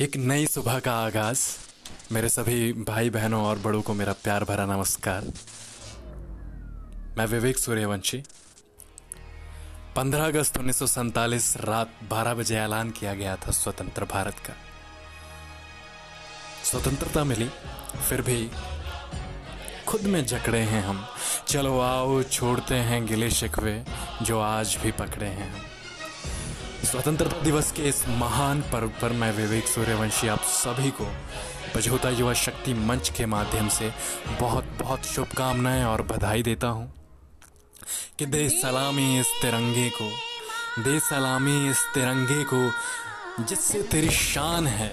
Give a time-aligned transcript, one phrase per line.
[0.00, 1.38] एक नई सुबह का आगाज़।
[2.12, 5.24] मेरे सभी भाई बहनों और बड़ों को मेरा प्यार भरा नमस्कार।
[7.18, 8.24] मैं विवेक सूर्यवंशी।
[9.96, 14.56] 15 अगस्त उन्नीस रात 12 बजे ऐलान किया गया था स्वतंत्र भारत का।
[16.64, 17.48] स्वतंत्रता मिली,
[18.08, 18.50] फिर भी
[19.86, 21.06] खुद में जकड़े हैं हम।
[21.48, 23.84] चलो आओ, छोड़ते हैं गिले शिकवे
[24.22, 25.66] जो आज भी पकड़े हैं हम।
[26.94, 31.04] स्वतंत्रता दिवस के इस महान पर्व पर मैं विवेक सूर्यवंशी, आप सभी को
[31.74, 33.90] बझोता युवा शक्ति मंच के माध्यम से
[34.40, 36.94] बहुत बहुत शुभकामनाएँ और बधाई देता हूँ
[38.18, 40.08] कि दे सलामी इस तिरंगे को,
[40.82, 42.62] दे सलामी इस तिरंगे को,
[43.44, 44.92] जिससे तेरी शान है।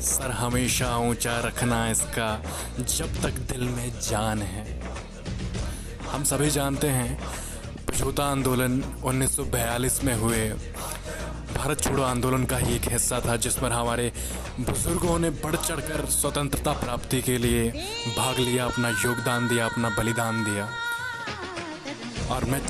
[0.00, 2.42] सर हमेशा ऊँचा रखना इसका
[2.80, 4.80] जब तक दिल में जान है।
[6.08, 7.18] हम सभी जानते हैं
[7.90, 10.52] बझोता आंदोलन 1942 में हुए।
[11.64, 14.12] भारत छोड़ो आंदोलन का ही एक हिस्सा था, जिस पर हमारे
[14.60, 17.62] बुज़ुर्गों ने बढ़ चढ़कर स्वतंत्रता प्राप्ति के लिए
[18.18, 20.68] भाग लिया, अपना योगदान दिया, अपना बलिदान दिया।
[22.30, 22.60] और मैं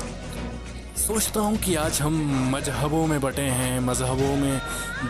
[0.97, 2.15] सोचता हूँ कि आज हम
[2.55, 4.61] मजहबों में बटे हैं, मजहबों में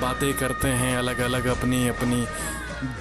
[0.01, 2.25] बातें करते हैं अलग अलग अपनी अपनी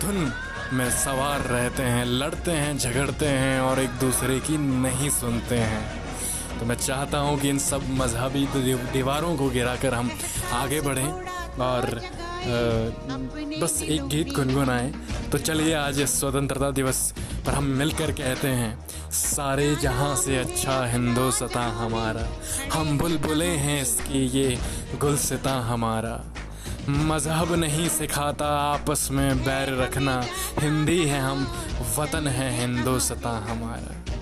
[0.02, 0.32] धुन
[0.72, 6.03] में सवार रहते हैं, लड़ते हैं, झगड़ते हैं और एक दूसरे की नहीं सुनते हैं।
[6.60, 8.46] तो मैं चाहता हूँ कि इन सब मजहबी
[8.92, 10.10] दीवारों को गिराकर हम
[10.52, 11.10] आगे बढ़ें
[11.60, 12.00] और
[13.60, 14.92] बस एक गीत गुनगुनाएँ।
[15.32, 17.12] तो चलिए आज इस स्वतंत्रता दिवस
[17.46, 22.26] पर हम मिलकर कहते हैं, सारे जहाँ से अच्छा हिंदुस्ता हमारा,
[22.74, 24.56] हम बुलबुले हैं इसकी ये
[25.00, 26.20] गुलसिता हमारा।
[26.88, 30.20] मज़हब नहीं सिखाता आपस में बैर रखना,
[30.60, 31.46] हिंदी है हम,
[31.98, 34.13] वतन है हिंदुस्ता हमारा।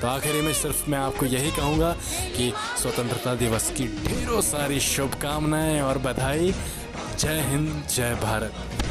[0.00, 1.92] तो आखिर में सिर्फ़ मैं आपको यही कहूँगा
[2.36, 6.54] कि स्वतंत्रता दिवस की ढेरों सारी शुभकामनाएँ और बधाई।
[7.18, 8.83] जय हिंद, जय भारत।